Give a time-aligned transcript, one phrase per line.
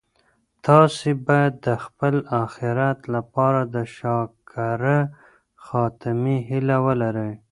[0.65, 4.99] تاسي باید د خپل اخیرت لپاره د شاکره
[5.65, 7.33] خاتمې هیله ولرئ.